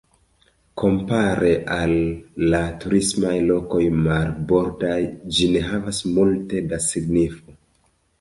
Kompare 0.81 1.49
al 1.73 1.91
la 2.53 2.61
turismaj 2.83 3.33
lokoj 3.51 3.81
marbordaj 4.05 4.97
ĝi 5.37 5.51
ne 5.57 5.63
havas 5.69 6.01
multe 6.17 6.63
da 6.73 6.81
signifo. 6.87 7.55